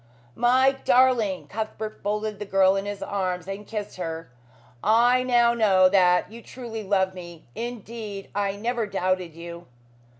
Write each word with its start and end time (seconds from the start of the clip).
"My 0.33 0.71
darling!" 0.83 1.45
Cuthbert 1.45 2.01
folded 2.01 2.39
the 2.39 2.45
girl 2.45 2.75
in 2.75 2.87
his 2.87 3.03
arms 3.03 3.47
and 3.47 3.67
kissed 3.67 3.97
her. 3.97 4.31
"I 4.83 5.21
now 5.21 5.53
know 5.53 5.89
that 5.89 6.31
you 6.31 6.41
truly 6.41 6.81
love 6.81 7.13
me. 7.13 7.45
Indeed, 7.53 8.31
I 8.33 8.55
never 8.55 8.87
doubted 8.87 9.35
you." 9.35 9.67